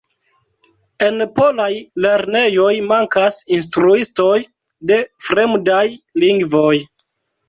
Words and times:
En 1.07 1.25
polaj 1.39 1.65
lernejoj 2.05 2.71
mankas 2.91 3.37
instruistoj 3.57 4.37
de 4.93 4.97
fremdaj 5.29 5.83
lingvoj. 6.25 6.73